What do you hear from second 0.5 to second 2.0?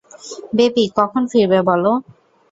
Baby, কখন ফিরবে বলো।